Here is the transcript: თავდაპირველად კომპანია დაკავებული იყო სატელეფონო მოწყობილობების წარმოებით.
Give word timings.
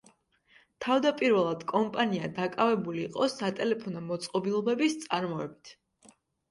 თავდაპირველად 0.85 1.65
კომპანია 1.73 2.31
დაკავებული 2.39 3.07
იყო 3.11 3.31
სატელეფონო 3.37 4.05
მოწყობილობების 4.11 5.01
წარმოებით. 5.07 5.79